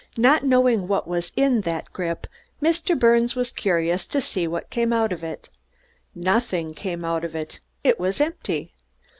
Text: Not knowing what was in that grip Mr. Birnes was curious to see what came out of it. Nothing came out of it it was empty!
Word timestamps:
Not 0.17 0.43
knowing 0.43 0.87
what 0.87 1.07
was 1.07 1.31
in 1.35 1.61
that 1.61 1.93
grip 1.93 2.25
Mr. 2.59 2.97
Birnes 2.97 3.35
was 3.35 3.51
curious 3.51 4.07
to 4.07 4.19
see 4.19 4.47
what 4.47 4.71
came 4.71 4.91
out 4.91 5.13
of 5.13 5.23
it. 5.23 5.49
Nothing 6.15 6.73
came 6.73 7.05
out 7.05 7.23
of 7.23 7.35
it 7.35 7.59
it 7.83 7.99
was 7.99 8.19
empty! 8.19 8.73